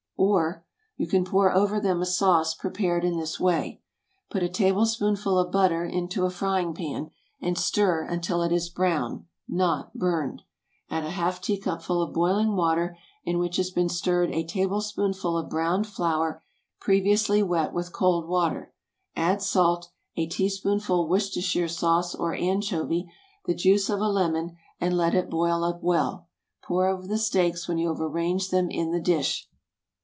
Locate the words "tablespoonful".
4.49-5.39, 14.45-15.35